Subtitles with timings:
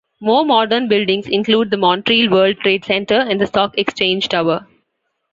[0.19, 4.65] More modern buildings include the Montreal World Trade Centre and the Stock Exchange Tower.